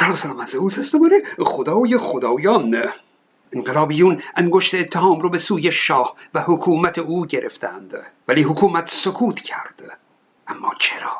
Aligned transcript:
سلام 0.00 0.14
سلام 0.14 0.40
از 0.40 0.54
اوز 0.54 0.78
استواره 0.78 1.22
خدای 1.38 1.98
خدایان 1.98 2.84
انقلابیون 3.52 4.22
انگشت 4.36 4.74
اتهام 4.74 5.20
رو 5.20 5.30
به 5.30 5.38
سوی 5.38 5.72
شاه 5.72 6.14
و 6.34 6.40
حکومت 6.40 6.98
او 6.98 7.26
گرفتند 7.26 7.94
ولی 8.28 8.42
حکومت 8.42 8.90
سکوت 8.90 9.40
کرد 9.40 9.98
اما 10.46 10.74
چرا؟ 10.78 11.16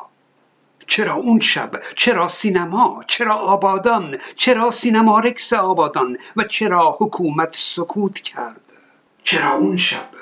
چرا 0.87 1.13
اون 1.13 1.39
شب؟ 1.39 1.81
چرا 1.95 2.27
سینما؟ 2.27 3.03
چرا 3.07 3.35
آبادان؟ 3.35 4.17
چرا 4.35 4.71
سینما 4.71 5.19
رکس 5.19 5.53
آبادان؟ 5.53 6.17
و 6.35 6.43
چرا 6.43 6.97
حکومت 6.99 7.55
سکوت 7.55 8.19
کرد؟ 8.19 8.61
چرا 9.23 9.51
اون 9.51 9.77
شب؟ 9.77 10.20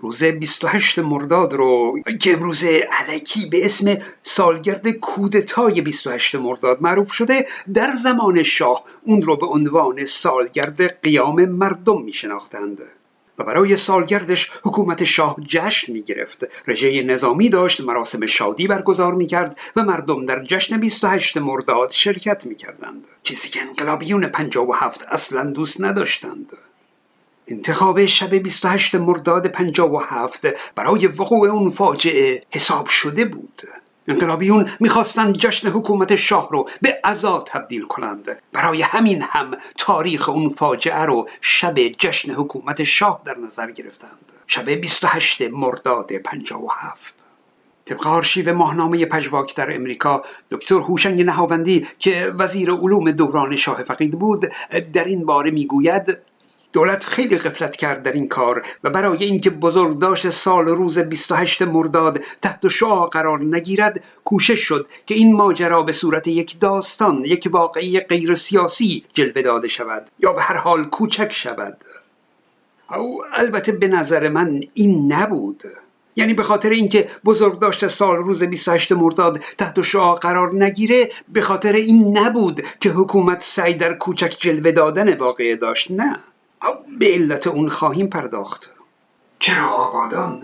روز 0.00 0.24
28 0.24 0.98
مرداد 0.98 1.54
رو 1.54 2.00
که 2.20 2.32
امروز 2.32 2.64
علکی 2.64 3.46
به 3.46 3.64
اسم 3.64 3.98
سالگرد 4.22 4.88
کودتای 4.88 5.80
28 5.80 6.34
مرداد 6.34 6.82
معروف 6.82 7.12
شده 7.12 7.46
در 7.74 7.94
زمان 7.94 8.42
شاه 8.42 8.84
اون 9.02 9.22
رو 9.22 9.36
به 9.36 9.46
عنوان 9.46 10.04
سالگرد 10.04 11.00
قیام 11.02 11.44
مردم 11.44 12.02
می 12.02 12.12
شناختند 12.12 12.78
و 13.38 13.44
برای 13.44 13.76
سالگردش 13.76 14.50
حکومت 14.62 15.04
شاه 15.04 15.36
جشن 15.46 15.92
می 15.92 16.02
گرفت 16.02 16.46
رژه 16.66 17.02
نظامی 17.02 17.48
داشت 17.48 17.80
مراسم 17.80 18.26
شادی 18.26 18.66
برگزار 18.66 19.14
می 19.14 19.26
کرد 19.26 19.58
و 19.76 19.82
مردم 19.82 20.26
در 20.26 20.44
جشن 20.44 20.80
28 20.80 21.36
مرداد 21.36 21.90
شرکت 21.90 22.46
می 22.46 22.54
کردند 22.54 23.04
چیزی 23.22 23.48
که 23.48 23.62
انقلابیون 23.62 24.26
57 24.26 25.02
اصلا 25.08 25.50
دوست 25.50 25.80
نداشتند. 25.80 26.52
انتخاب 27.48 28.06
شب 28.06 28.34
28 28.34 28.94
مرداد 28.94 29.46
57 29.46 30.46
برای 30.74 31.06
وقوع 31.06 31.48
اون 31.48 31.70
فاجعه 31.70 32.42
حساب 32.50 32.86
شده 32.86 33.24
بود. 33.24 33.62
انقلابیون 34.08 34.70
می‌خواستند 34.80 35.36
جشن 35.36 35.68
حکومت 35.68 36.16
شاه 36.16 36.48
رو 36.50 36.68
به 36.82 37.00
عزا 37.04 37.44
تبدیل 37.46 37.82
کنند. 37.82 38.42
برای 38.52 38.82
همین 38.82 39.22
هم 39.22 39.56
تاریخ 39.78 40.28
اون 40.28 40.48
فاجعه 40.48 41.02
رو 41.02 41.28
شب 41.40 41.88
جشن 41.88 42.32
حکومت 42.32 42.84
شاه 42.84 43.22
در 43.24 43.38
نظر 43.38 43.70
گرفتند. 43.70 44.32
شب 44.46 44.70
28 44.70 45.42
مرداد 45.42 46.12
57 46.12 47.14
طبق 47.84 48.06
آرشیو 48.06 48.54
ماهنامه 48.54 49.06
پژواک 49.06 49.54
در 49.56 49.74
امریکا 49.74 50.24
دکتر 50.50 50.74
هوشنگ 50.74 51.22
نهاوندی 51.22 51.86
که 51.98 52.32
وزیر 52.38 52.70
علوم 52.70 53.10
دوران 53.10 53.56
شاه 53.56 53.82
فقید 53.82 54.18
بود 54.18 54.52
در 54.92 55.04
این 55.04 55.26
باره 55.26 55.50
می‌گوید 55.50 56.18
دولت 56.74 57.04
خیلی 57.04 57.38
غفلت 57.38 57.76
کرد 57.76 58.02
در 58.02 58.12
این 58.12 58.28
کار 58.28 58.66
و 58.84 58.90
برای 58.90 59.24
اینکه 59.24 59.50
بزرگداشت 59.50 60.30
سال 60.30 60.66
روز 60.66 60.98
28 60.98 61.62
مرداد 61.62 62.20
تحت 62.42 62.68
شعا 62.68 63.06
قرار 63.06 63.44
نگیرد 63.44 64.04
کوشش 64.24 64.60
شد 64.60 64.88
که 65.06 65.14
این 65.14 65.36
ماجرا 65.36 65.82
به 65.82 65.92
صورت 65.92 66.28
یک 66.28 66.60
داستان 66.60 67.24
یک 67.24 67.48
واقعی 67.52 68.00
غیر 68.00 68.34
سیاسی 68.34 69.04
جلوه 69.12 69.42
داده 69.42 69.68
شود 69.68 70.10
یا 70.18 70.32
به 70.32 70.42
هر 70.42 70.56
حال 70.56 70.84
کوچک 70.84 71.32
شود. 71.32 71.76
او 72.90 73.22
البته 73.32 73.72
به 73.72 73.88
نظر 73.88 74.28
من 74.28 74.60
این 74.74 75.12
نبود. 75.12 75.64
یعنی 76.16 76.34
به 76.34 76.42
خاطر 76.42 76.70
اینکه 76.70 77.08
بزرگداشت 77.24 77.86
سال 77.86 78.16
روز 78.16 78.42
28 78.42 78.92
مرداد 78.92 79.40
تحت 79.58 79.82
شعا 79.82 80.14
قرار 80.14 80.54
نگیره 80.54 81.10
به 81.28 81.40
خاطر 81.40 81.72
این 81.72 82.18
نبود 82.18 82.66
که 82.80 82.90
حکومت 82.90 83.42
سعی 83.42 83.74
در 83.74 83.94
کوچک 83.94 84.36
جلوه 84.40 84.72
دادن 84.72 85.16
واقعه 85.16 85.56
داشت 85.56 85.90
نه. 85.90 86.18
به 86.98 87.06
علت 87.06 87.46
اون 87.46 87.68
خواهیم 87.68 88.06
پرداخت. 88.06 88.70
چرا 89.38 89.68
آبادان؟ 89.68 90.42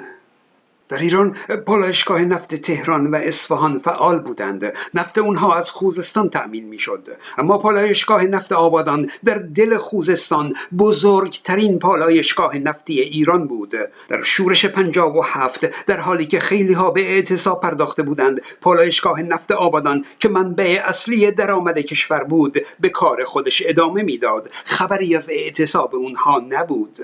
در 0.91 0.99
ایران 0.99 1.37
پالایشگاه 1.67 2.21
نفت 2.21 2.55
تهران 2.55 3.11
و 3.11 3.15
اصفهان 3.15 3.79
فعال 3.79 4.19
بودند. 4.19 4.73
نفت 4.95 5.19
اونها 5.19 5.55
از 5.55 5.71
خوزستان 5.71 6.31
تأمین 6.31 6.65
می‌شد. 6.65 7.09
اما 7.39 7.59
پالایشگاه 7.59 8.25
نفت 8.25 8.53
آبادان 8.53 9.11
در 9.25 9.39
دل 9.39 9.77
خوزستان 9.77 10.55
بزرگترین 10.79 11.79
پالایشگاه 11.79 12.59
نفتی 12.59 13.01
ایران 13.01 13.47
بود. 13.47 13.75
در 14.09 14.23
شورش 14.23 14.67
پنجاب 14.67 15.17
و 15.17 15.23
هفت 15.23 15.87
در 15.87 16.01
حالی 16.01 16.27
که 16.27 16.41
خیلی 16.41 16.73
ها 16.73 16.91
به 16.91 17.01
اعتصاب 17.01 17.61
پرداخته 17.61 18.03
بودند 18.03 18.41
پالایشگاه 18.61 19.23
نفت 19.23 19.53
آبادان 19.53 20.05
که 20.19 20.29
منبع 20.29 20.83
اصلی 20.85 21.31
درآمد 21.31 21.79
کشور 21.79 22.25
بود 22.25 22.59
به 22.81 22.89
کار 22.89 23.25
خودش 23.25 23.63
ادامه 23.67 24.03
می‌داد. 24.03 24.51
خبری 24.65 25.17
از 25.17 25.31
اعتصاب 25.31 25.95
اونها 25.95 26.43
نبود. 26.49 27.01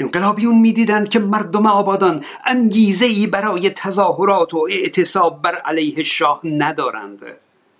انقلابیون 0.00 0.58
می‌دیدند 0.58 1.08
که 1.08 1.18
مردم 1.18 1.66
آبادان 1.66 2.24
انگیزه 2.44 3.06
ای 3.06 3.26
برای 3.26 3.70
تظاهرات 3.70 4.54
و 4.54 4.66
اعتصاب 4.70 5.42
بر 5.42 5.54
علیه 5.54 6.02
شاه 6.02 6.40
ندارند. 6.44 7.18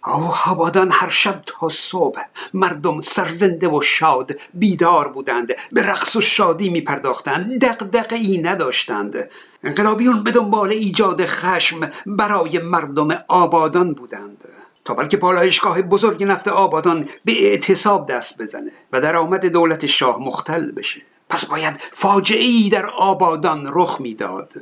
او 0.06 0.34
آبادان 0.46 0.88
هر 0.92 1.10
شب 1.10 1.40
تا 1.46 1.68
صبح 1.68 2.20
مردم 2.54 3.00
سرزنده 3.00 3.68
و 3.68 3.80
شاد 3.82 4.30
بیدار 4.54 5.08
بودند. 5.08 5.48
به 5.72 5.82
رقص 5.82 6.16
و 6.16 6.20
شادی 6.20 6.68
می 6.68 6.80
پرداختند 6.80 7.64
دقدقه 7.64 8.16
ای 8.16 8.38
نداشتند. 8.38 9.28
انقلابیون 9.64 10.24
به 10.24 10.30
دنبال 10.30 10.70
ایجاد 10.70 11.24
خشم 11.24 11.90
برای 12.06 12.58
مردم 12.58 13.24
آبادان 13.28 13.92
بودند. 13.92 14.44
تا 14.84 14.94
بلکه 14.94 15.16
پالایشگاه 15.16 15.82
بزرگ 15.82 16.24
نفت 16.24 16.48
آبادان 16.48 17.08
به 17.24 17.32
اعتصاب 17.50 18.12
دست 18.12 18.42
بزنه 18.42 18.70
و 18.92 19.00
درآمد 19.00 19.46
دولت 19.46 19.86
شاه 19.86 20.18
مختل 20.18 20.72
بشه. 20.72 21.02
پس 21.30 21.44
باید 21.44 21.80
فاجعه 21.92 22.44
ای 22.44 22.68
در 22.68 22.86
آبادان 22.86 23.70
رخ 23.72 24.00
می‌داد. 24.00 24.52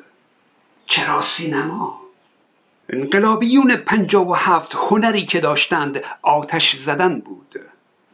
چرا 0.87 1.21
سینما؟ 1.21 2.01
انقلابیون 2.89 3.77
پنجا 3.77 4.25
و 4.25 4.37
هفت 4.37 4.75
هنری 4.75 5.27
که 5.27 5.41
داشتند 5.41 6.03
آتش 6.23 6.77
زدن 6.77 7.21
بود. 7.21 7.55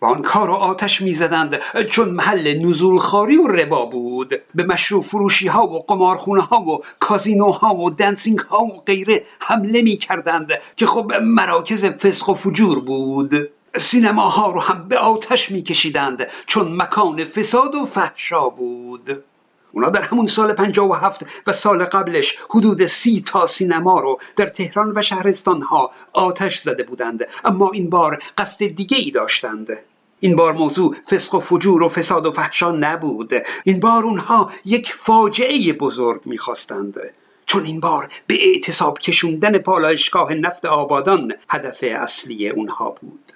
با 0.00 0.08
آن 0.08 0.22
کار 0.22 0.50
و 0.50 0.52
آتش 0.52 1.02
می‌زدند 1.02 1.60
چون 1.90 2.08
محل 2.08 2.66
نزول 2.66 2.98
خاری 2.98 3.36
و 3.36 3.46
ربا 3.46 3.86
بود. 3.86 4.34
به 4.54 4.62
مشروع 4.62 5.02
فروشی 5.02 5.48
ها 5.48 5.66
و 5.66 5.82
قمارخونه 5.82 6.42
ها 6.42 6.60
و 6.60 6.80
کازینوها 7.00 7.74
و 7.74 7.90
دنسینگ 7.90 8.38
ها 8.38 8.64
و 8.64 8.82
غیره 8.86 9.24
حمله 9.40 9.82
می 9.82 9.96
کردند 9.96 10.48
که 10.76 10.86
خب 10.86 11.12
مراکز 11.22 11.84
فسق 11.84 12.28
و 12.28 12.34
فجور 12.34 12.80
بود. 12.80 13.50
سینماها 13.76 14.50
رو 14.50 14.60
هم 14.60 14.88
به 14.88 14.98
آتش 14.98 15.50
میکشیدند 15.50 16.26
چون 16.46 16.76
مکان 16.82 17.24
فساد 17.24 17.74
و 17.74 17.86
فحشا 17.86 18.48
بود. 18.48 19.24
اونا 19.72 19.90
در 19.90 20.02
همون 20.02 20.26
سال 20.26 20.52
57 20.52 21.26
و 21.46 21.52
سال 21.52 21.84
قبلش 21.84 22.36
حدود 22.50 22.86
سی 22.86 23.22
تا 23.26 23.46
سینما 23.46 24.00
رو 24.00 24.18
در 24.36 24.46
تهران 24.46 24.92
و 24.96 25.02
شهرستان 25.02 25.62
ها 25.62 25.90
آتش 26.12 26.58
زده 26.58 26.82
بودند 26.82 27.26
اما 27.44 27.70
این 27.70 27.90
بار 27.90 28.22
قصد 28.38 28.66
دیگه 28.66 28.96
ای 28.96 29.10
داشتند. 29.10 29.78
این 30.20 30.36
بار 30.36 30.52
موضوع 30.52 30.96
فسق 31.10 31.34
و 31.34 31.40
فجور 31.40 31.82
و 31.82 31.88
فساد 31.88 32.26
و 32.26 32.32
فحشا 32.32 32.70
نبود. 32.70 33.32
این 33.64 33.80
بار 33.80 34.04
اونها 34.04 34.50
یک 34.64 34.92
فاجعه 34.92 35.72
بزرگ 35.72 36.20
می‌خواستند. 36.24 37.00
چون 37.46 37.64
این 37.64 37.80
بار 37.80 38.08
به 38.26 38.48
اعتصاب 38.48 38.98
کشوندن 38.98 39.58
پالایشگاه 39.58 40.34
نفت 40.34 40.64
آبادان 40.64 41.34
هدف 41.48 41.78
اصلی 41.82 42.48
اونها 42.48 42.90
بود. 42.90 43.32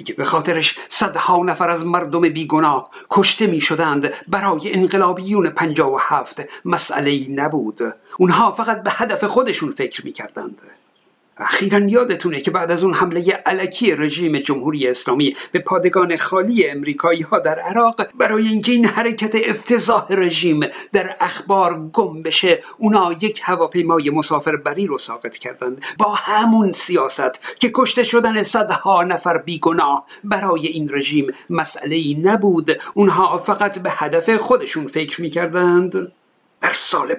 اگه 0.00 0.14
به 0.14 0.24
خاطرش 0.24 0.78
صدها 0.88 1.36
نفر 1.36 1.70
از 1.70 1.86
مردم 1.86 2.20
بیگناه 2.20 2.90
کشته 3.10 3.46
می 3.46 3.60
شدند 3.60 4.14
برای 4.28 4.72
انقلابیون 4.72 5.50
پنجا 5.50 5.90
و 5.90 6.00
هفت. 6.00 6.42
مسئله 6.64 7.10
ای 7.10 7.26
نبود. 7.28 7.94
اونها 8.18 8.52
فقط 8.52 8.82
به 8.82 8.90
هدف 8.90 9.24
خودشون 9.24 9.72
فکر 9.72 10.04
می 10.04 10.12
کردند 10.12 10.62
اخیرا 11.40 11.78
یادتونه 11.78 12.40
که 12.40 12.50
بعد 12.50 12.70
از 12.70 12.84
اون 12.84 12.94
حمله 12.94 13.32
علکی 13.46 13.94
رژیم 13.94 14.38
جمهوری 14.38 14.88
اسلامی 14.88 15.36
به 15.52 15.58
پادگان 15.58 16.16
خالی 16.16 16.66
امریکایی 16.66 17.22
ها 17.22 17.38
در 17.38 17.58
عراق 17.58 18.06
برای 18.18 18.48
اینکه 18.48 18.72
این 18.72 18.84
حرکت 18.84 19.34
افتضاح 19.34 20.06
رژیم 20.10 20.60
در 20.92 21.16
اخبار 21.20 21.88
گم 21.92 22.22
بشه 22.22 22.62
اونا 22.78 23.12
یک 23.20 23.40
هواپیمای 23.44 24.10
مسافربری 24.10 24.86
رو 24.86 24.98
ساقط 24.98 25.38
کردند. 25.38 25.84
با 25.98 26.14
همون 26.14 26.72
سیاست 26.72 27.56
که 27.60 27.70
کشته 27.74 28.04
شدن 28.04 28.42
صدها 28.42 29.02
نفر 29.02 29.38
بیگناه 29.38 30.06
برای 30.24 30.66
این 30.66 30.90
رژیم 30.92 31.32
مسئله 31.50 31.96
ای 31.96 32.14
نبود 32.22 32.82
اونها 32.94 33.38
فقط 33.38 33.78
به 33.78 33.90
هدف 33.90 34.36
خودشون 34.36 34.88
فکر 34.88 35.22
می‌کردند. 35.22 36.12
در 36.60 36.72
سال 36.72 37.14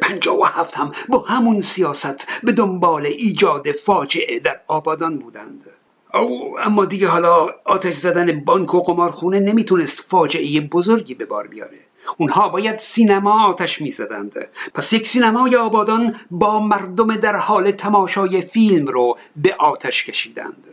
هفت 0.46 0.74
هم 0.78 0.92
با 1.10 1.20
همون 1.20 1.62
سیاست 1.62 2.28
به 2.44 2.52
دنبال 2.52 3.06
ایجاد 3.06 3.72
فاجعه 3.72 4.40
در 4.40 4.60
آبادان 4.68 5.18
بودند. 5.18 5.66
او 6.14 6.60
اما 6.60 6.86
دیگه 6.86 7.08
حالا 7.08 7.50
آتش 7.66 7.96
زدن 7.96 8.40
بانک 8.40 8.74
و 8.74 8.82
قمارخونه 8.82 9.40
نمی‌تونست 9.40 10.06
فاجعه 10.10 10.62
بزرگی 10.62 11.14
به 11.14 11.26
بار 11.26 11.48
بیاره. 11.48 11.78
اونها 12.18 12.50
باید 12.50 12.78
سینما 12.78 13.48
آتش 13.48 13.82
می‌زدند. 13.82 14.48
پس 14.74 14.94
یک 14.94 15.08
سینمای 15.08 15.56
آبادان 15.56 16.16
با 16.32 16.60
مردم 16.60 17.16
در 17.16 17.36
حال 17.36 17.72
تماشای 17.72 18.42
فیلم 18.42 18.88
رو 18.88 19.18
به 19.36 19.56
آتش 19.60 20.04
کشیدند. 20.04 20.64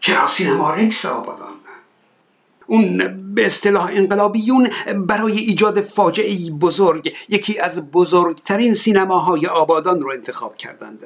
چرا 0.00 0.26
سینما 0.26 0.74
رکس 0.74 1.06
آبادان؟ 1.06 1.54
اون 2.66 3.16
به 3.34 3.46
اصطلاح 3.46 3.90
انقلابیون 3.92 4.70
برای 4.96 5.38
ایجاد 5.38 5.80
فاجعه 5.80 6.50
بزرگ 6.50 7.14
یکی 7.28 7.58
از 7.58 7.90
بزرگترین 7.90 8.74
سینماهای 8.74 9.46
آبادان 9.46 10.00
رو 10.00 10.10
انتخاب 10.10 10.56
کردند. 10.56 10.98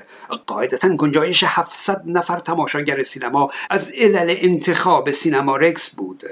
قاعدتا 0.47 0.89
گنجایش 0.89 1.45
700 1.47 2.03
نفر 2.07 2.39
تماشاگر 2.39 3.03
سینما 3.03 3.51
از 3.71 3.91
علل 3.91 4.37
انتخاب 4.39 5.11
سینما 5.11 5.57
رکس 5.57 5.91
بود. 5.91 6.25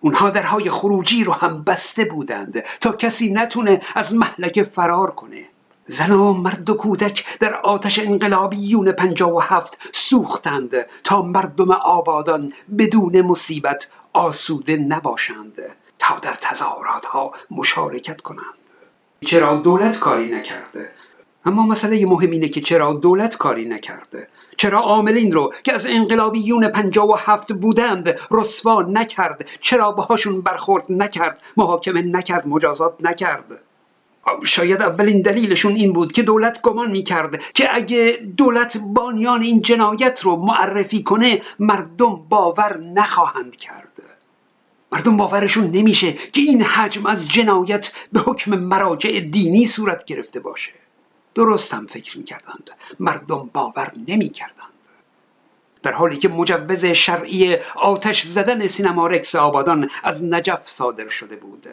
اونها 0.00 0.30
درهای 0.30 0.70
خروجی 0.70 1.24
رو 1.24 1.32
هم 1.32 1.62
بسته 1.62 2.04
بودند 2.04 2.64
تا 2.80 2.92
کسی 2.92 3.32
نتونه 3.32 3.82
از 3.94 4.14
محلک 4.14 4.62
فرار 4.62 5.10
کنه. 5.10 5.44
زن 5.86 6.12
و 6.12 6.32
مرد 6.32 6.70
و 6.70 6.74
کودک 6.74 7.38
در 7.38 7.54
آتش 7.54 7.98
انقلابیون 7.98 8.92
پنجا 8.92 9.34
و 9.34 9.42
هفت 9.42 9.78
سوختند 9.92 10.86
تا 11.04 11.22
مردم 11.22 11.70
آبادان 11.70 12.52
بدون 12.78 13.20
مصیبت 13.20 13.88
آسوده 14.12 14.76
نباشند 14.76 15.62
تا 15.98 16.18
در 16.18 16.34
تظاهرات 16.40 17.06
ها 17.06 17.32
مشارکت 17.50 18.20
کنند. 18.20 18.54
چرا 19.20 19.56
دولت 19.56 19.98
کاری 19.98 20.30
نکرده؟ 20.30 20.90
اما 21.44 21.62
مسئله 21.62 22.06
مهم 22.06 22.30
اینه 22.30 22.48
که 22.48 22.60
چرا 22.60 22.92
دولت 22.92 23.36
کاری 23.36 23.64
نکرده؟ 23.64 24.28
چرا 24.56 24.80
عاملین 24.80 25.32
رو 25.32 25.52
که 25.62 25.72
از 25.72 25.86
انقلابیون 25.86 26.68
پنجا 26.68 27.06
و 27.06 27.18
هفت 27.18 27.52
بودند 27.52 28.14
رسوا 28.30 28.82
نکرد؟ 28.82 29.48
چرا 29.60 29.92
باهاشون 29.92 30.40
برخورد 30.40 30.84
نکرد؟ 30.88 31.40
محاکمه 31.56 32.02
نکرد؟ 32.02 32.46
مجازات 32.46 32.94
نکرد؟ 33.00 33.62
شاید 34.44 34.82
اولین 34.82 35.22
دلیلشون 35.22 35.76
این 35.76 35.92
بود 35.92 36.12
که 36.12 36.22
دولت 36.22 36.62
گمان 36.62 36.90
می‌کرد 36.90 37.52
که 37.52 37.76
اگه 37.76 38.18
دولت 38.36 38.78
بانیان 38.78 39.42
این 39.42 39.62
جنایت 39.62 40.20
رو 40.22 40.36
معرفی 40.36 41.02
کنه 41.02 41.42
مردم 41.58 42.16
باور 42.28 42.78
نخواهند 42.78 43.56
کرد. 43.56 44.02
مردم 44.92 45.16
باورشون 45.16 45.70
نمیشه 45.70 46.12
که 46.12 46.40
این 46.40 46.62
حجم 46.62 47.06
از 47.06 47.28
جنایت 47.28 47.92
به 48.12 48.20
حکم 48.20 48.56
مراجع 48.56 49.20
دینی 49.20 49.66
صورت 49.66 50.04
گرفته 50.04 50.40
باشه. 50.40 50.72
درست 51.34 51.74
هم 51.74 51.86
فکر 51.86 52.18
می‌کردند. 52.18 52.70
مردم 53.00 53.50
باور 53.52 53.92
نمی‌کردند. 54.08 54.56
در 55.82 55.92
حالی 55.92 56.16
که 56.16 56.28
مجوز 56.28 56.84
شرعی 56.84 57.56
آتش 57.74 58.22
زدن 58.22 58.66
سینما 58.66 59.06
رکس 59.06 59.34
آبادان 59.34 59.90
از 60.02 60.24
نجف 60.24 60.68
صادر 60.68 61.08
شده 61.08 61.36
بود. 61.36 61.66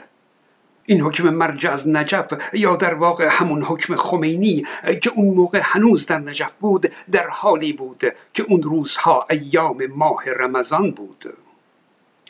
این 0.86 1.02
حکم 1.02 1.30
مرجع 1.30 1.72
از 1.72 1.88
نجف 1.88 2.34
یا 2.54 2.76
در 2.76 2.94
واقع 2.94 3.28
همون 3.32 3.64
حکم 3.64 3.96
خمینی 3.96 4.66
که 5.02 5.12
اون 5.16 5.36
موقع 5.36 5.60
هنوز 5.64 6.06
در 6.06 6.20
نجف 6.20 6.52
بود 6.60 6.92
در 7.12 7.28
حالی 7.28 7.74
بود 7.74 8.04
که 8.34 8.44
اون 8.44 8.64
روزها 8.64 9.26
ایام 9.30 9.86
ماه 9.86 10.24
رمضان 10.28 10.92
بود. 10.92 11.34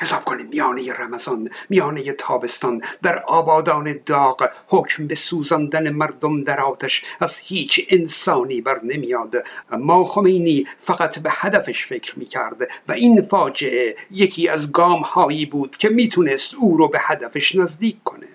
حساب 0.02 0.26
کنید 0.26 0.50
میانه 0.50 0.94
رمضان 0.94 1.50
میانه 1.70 2.12
تابستان 2.12 2.82
در 3.02 3.20
آبادان 3.20 4.00
داغ 4.06 4.50
حکم 4.68 5.08
به 5.08 5.16
سوزاندن 5.16 5.90
مردم 5.90 6.44
در 6.44 6.62
آتش 6.62 7.04
از 7.20 7.38
هیچ 7.38 7.86
انسانی 7.90 8.62
بر 8.62 8.80
نمیاد. 8.84 9.36
ما 9.72 10.06
خمینی 10.06 10.68
فقط 10.82 11.20
به 11.20 11.30
هدفش 11.34 11.86
فکر 11.86 12.20
می‌کرد 12.20 12.58
و 12.88 12.92
این 12.92 13.22
فاجعه 13.22 13.96
یکی 14.12 14.48
از 14.48 14.72
گام 14.72 15.02
هایی 15.02 15.46
بود 15.46 15.78
که 15.78 15.90
می‌تونست 15.90 16.56
او 16.56 16.78
رو 16.78 16.88
به 16.88 17.00
هدفش 17.02 17.56
نزدیک 17.56 18.04
کنه. 18.04 18.28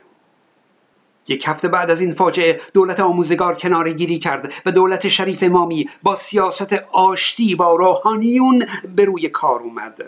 یک 1.29 1.45
هفته 1.49 1.69
بعد 1.69 1.91
از 1.91 2.01
این 2.01 2.15
فاجعه 2.15 2.61
دولت 2.75 3.01
آموزگار 3.01 3.55
کناره 3.55 3.93
گیری 3.93 4.19
کرد 4.19 4.53
و 4.67 4.73
دولت 4.73 5.09
شریف 5.09 5.43
امامی 5.43 5.89
با 6.03 6.15
سیاست 6.15 6.73
آشتی 6.93 7.55
با 7.55 7.77
روحانیون 7.77 8.67
به 8.97 9.05
روی 9.05 9.29
کار 9.29 9.61
اومد. 9.61 10.05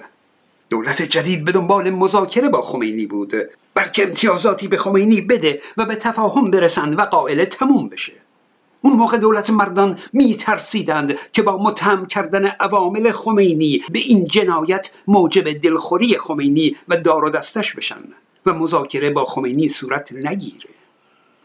دولت 0.70 1.02
جدید 1.02 1.44
به 1.44 1.52
دنبال 1.52 1.90
مذاکره 1.90 2.48
با 2.48 2.62
خمینی 2.62 3.06
بود. 3.06 3.34
بلکه 3.74 4.02
امتیازاتی 4.02 4.68
به 4.68 4.76
خمینی 4.76 5.20
بده 5.20 5.62
و 5.76 5.84
به 5.84 5.96
تفاهم 5.96 6.50
برسند 6.50 6.98
و 6.98 7.02
قائل 7.02 7.44
تموم 7.44 7.88
بشه. 7.88 8.12
اون 8.82 8.92
موقع 8.92 9.16
دولت 9.16 9.50
مردان 9.50 9.98
می 10.12 10.34
ترسیدند 10.34 11.18
که 11.32 11.42
با 11.42 11.62
متهم 11.62 12.06
کردن 12.06 12.46
عوامل 12.46 13.12
خمینی 13.12 13.82
به 13.92 13.98
این 13.98 14.24
جنایت 14.24 14.92
موجب 15.06 15.52
دلخوری 15.52 16.18
خمینی 16.18 16.76
و 16.88 16.96
دار 16.96 17.24
و 17.24 17.30
دستش 17.30 17.74
بشن 17.74 18.02
و 18.46 18.52
مذاکره 18.52 19.10
با 19.10 19.24
خمینی 19.24 19.68
صورت 19.68 20.12
نگیره. 20.12 20.79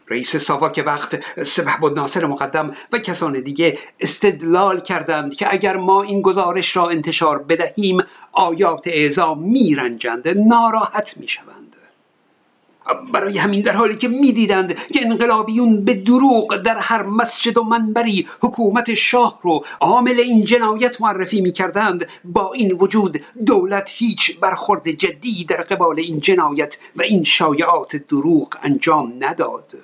رئیس 0.08 0.36
ساواک 0.36 0.82
وقت 0.86 1.42
سبح 1.42 1.76
بود 1.76 1.98
ناصر 1.98 2.26
مقدم 2.26 2.70
و 2.92 2.98
کسان 2.98 3.40
دیگه 3.40 3.78
استدلال 4.00 4.80
کردند 4.80 5.34
که 5.34 5.52
اگر 5.52 5.76
ما 5.76 6.02
این 6.02 6.22
گزارش 6.22 6.76
را 6.76 6.88
انتشار 6.88 7.38
بدهیم 7.38 8.02
آیات 8.32 8.86
اعزام 8.86 9.42
میرنجند 9.42 10.28
ناراحت 10.28 11.16
می‌شوند. 11.16 11.76
برای 13.12 13.38
همین 13.38 13.60
در 13.60 13.72
حالی 13.72 13.96
که 13.96 14.08
می‌دیدند 14.08 14.74
که 14.74 15.06
انقلابیون 15.06 15.84
به 15.84 15.94
دروغ 15.94 16.56
در 16.56 16.78
هر 16.78 17.02
مسجد 17.02 17.58
و 17.58 17.62
منبری 17.62 18.26
حکومت 18.42 18.94
شاه 18.94 19.38
رو 19.42 19.64
عامل 19.80 20.20
این 20.20 20.44
جنایت 20.44 21.00
معرفی 21.00 21.40
می‌کردند 21.40 22.08
با 22.24 22.52
این 22.52 22.72
وجود 22.72 23.20
دولت 23.46 23.90
هیچ 23.92 24.40
برخورد 24.40 24.90
جدی 24.90 25.44
در 25.44 25.62
قبال 25.62 26.00
این 26.00 26.20
جنایت 26.20 26.76
و 26.96 27.02
این 27.02 27.24
شایعات 27.24 27.96
دروغ 27.96 28.48
انجام 28.62 29.12
نداد. 29.20 29.74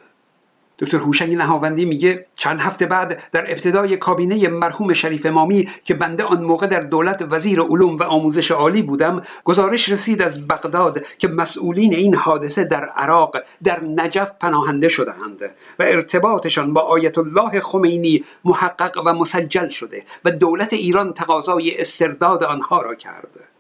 دکتر 0.83 0.99
هوشنگ 0.99 1.35
نهاوندی 1.35 1.85
میگه 1.85 2.27
چند 2.37 2.61
هفته 2.61 2.87
بعد 2.87 3.23
در 3.33 3.51
ابتدای 3.51 3.97
کابینه 3.97 4.49
مرحوم 4.49 4.93
شریف 4.93 5.27
امامی 5.27 5.69
که 5.85 5.95
بنده 5.95 6.25
آن 6.25 6.43
موقع 6.43 6.67
در 6.67 6.81
دولت 6.81 7.27
وزیر 7.31 7.61
علوم 7.61 7.97
و 7.97 8.03
آموزش 8.03 8.51
عالی 8.51 8.83
بودم 8.83 9.23
گزارش 9.45 9.89
رسید 9.89 10.23
از 10.23 10.49
بغداد 10.49 11.05
که 11.19 11.29
مسئولین 11.29 11.95
این 11.95 12.15
حادثه 12.15 12.65
در 12.65 12.85
عراق 12.85 13.37
در 13.65 13.85
نجف 13.85 14.31
پناهنده 14.41 14.89
شدهاند 14.89 15.41
و 15.79 15.83
ارتباطشان 15.83 16.73
با 16.73 16.81
آیت 16.81 17.19
الله 17.19 17.61
خمینی 17.61 18.25
محقق 18.45 19.03
و 19.07 19.13
مسجل 19.13 19.69
شده 19.69 20.03
و 20.25 20.31
دولت 20.31 20.73
ایران 20.73 21.13
تقاضای 21.13 21.81
استرداد 21.81 22.45
آنها 22.45 22.83
را 22.83 22.95
کرد. 22.95 23.52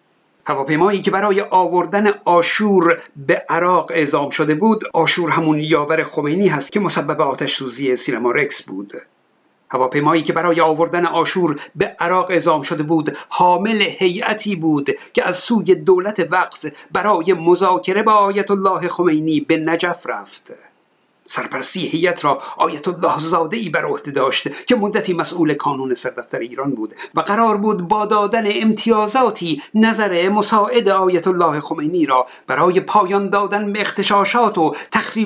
هواپیمایی 0.47 1.03
که 1.03 1.11
برای 1.11 1.41
آوردن 1.41 2.07
آشور 2.25 3.03
به 3.17 3.45
عراق 3.49 3.91
اعزام 3.95 4.31
شده 4.31 4.55
بود 4.55 4.85
آشور 4.95 5.31
همون 5.31 5.59
یاور 5.59 6.05
خمینی 6.05 6.49
هست 6.49 6.73
که 6.73 6.81
مسبب 6.81 7.21
آتش 7.21 7.57
سوزی 7.57 7.97
سینما 7.97 8.31
رکس 8.31 8.63
بود. 8.63 8.93
هواپیمایی 9.71 10.23
که 10.23 10.33
برای 10.33 10.61
آوردن 10.61 11.07
آشور 11.07 11.61
به 11.77 11.97
عراق 12.01 12.31
اعزام 12.31 12.63
شده 12.63 12.83
بود 12.83 13.17
حامل 13.29 13.83
هیئتی 13.83 14.57
بود 14.57 14.91
که 15.13 15.29
از 15.29 15.37
سوی 15.37 15.75
دولت 15.75 16.29
وقت 16.31 16.73
برای 16.93 17.33
مذاکره 17.33 18.03
با 18.03 18.13
آیت 18.13 18.51
الله 18.51 18.89
خمینی 18.89 19.41
به 19.41 19.57
نجف 19.57 20.07
رفت. 20.07 20.53
سرپرستی 21.27 21.87
هیئت 21.87 22.25
را 22.25 22.43
آیت 22.57 22.89
الله 22.89 23.21
زاده 23.21 23.57
ای 23.57 23.69
بر 23.69 23.85
عهده 23.85 24.11
داشت 24.11 24.67
که 24.67 24.77
مدتی 24.77 25.13
مسئول 25.13 25.55
کانون 25.55 25.95
سردفتر 25.95 26.39
ایران 26.39 26.71
بود 26.71 26.95
و 27.15 27.21
قرار 27.21 27.57
بود 27.57 27.89
با 27.89 28.07
دادن 28.07 28.45
امتیازاتی 28.47 29.63
نظر 29.75 30.29
مساعد 30.29 30.89
آیت 30.89 31.27
الله 31.27 31.61
خمینی 31.61 32.07
را 32.07 32.27
برای 32.47 32.81
پایان 32.81 33.31
دادن 33.31 33.73
به 33.73 33.81
اختشاشات 33.81 34.59
و 34.59 34.75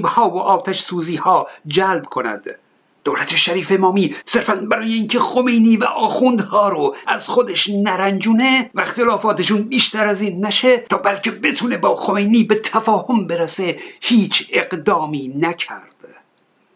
ها 0.04 0.30
و 0.30 0.38
آتش 0.38 0.82
سوزی 0.82 1.16
ها 1.16 1.46
جلب 1.66 2.04
کند. 2.04 2.58
دولت 3.06 3.36
شریف 3.36 3.72
امامی 3.72 4.16
صرفا 4.24 4.54
برای 4.54 4.92
اینکه 4.92 5.18
خمینی 5.18 5.76
و 5.76 5.84
آخوندها 5.84 6.68
رو 6.68 6.96
از 7.06 7.28
خودش 7.28 7.70
نرنجونه 7.70 8.70
و 8.74 8.80
اختلافاتشون 8.80 9.62
بیشتر 9.62 10.06
از 10.06 10.20
این 10.20 10.46
نشه 10.46 10.78
تا 10.78 10.96
بلکه 10.96 11.30
بتونه 11.30 11.76
با 11.76 11.96
خمینی 11.96 12.44
به 12.44 12.54
تفاهم 12.54 13.26
برسه 13.26 13.78
هیچ 14.00 14.50
اقدامی 14.52 15.28
نکرد. 15.38 15.94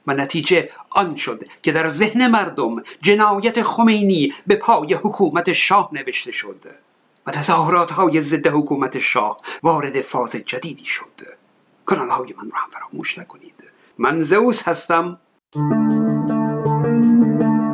و 0.07 0.15
نتیجه 0.15 0.71
آن 0.91 1.17
شد 1.17 1.45
که 1.63 1.73
در 1.73 1.89
ذهن 1.89 2.27
مردم 2.27 2.83
جنایت 3.03 3.63
خمینی 3.63 4.35
به 4.47 4.57
پای 4.57 4.95
حکومت 4.95 5.53
شاه 5.53 5.91
نوشته 5.93 6.33
شد 6.33 6.67
و 7.27 7.31
تظاهرات 7.31 7.93
های 7.93 8.21
ضد 8.21 8.47
حکومت 8.47 8.99
شاه 8.99 9.41
وارد 9.63 10.01
فاز 10.01 10.31
جدیدی 10.31 10.87
شد. 10.87 11.21
کانال 11.85 12.09
های 12.09 12.35
من 12.39 12.51
رو 12.51 12.57
هم 12.57 12.71
فراموش 12.71 13.19
نکنید. 13.19 13.55
من 13.99 14.21
زئوس 14.21 14.69
هستم. 14.69 15.19
Thank 15.53 15.83
you. 17.55 17.70